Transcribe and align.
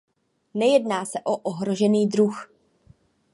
Nejedná 0.53 1.05
se 1.05 1.19
o 1.23 1.37
ohrožený 1.37 2.07
druh. 2.07 2.51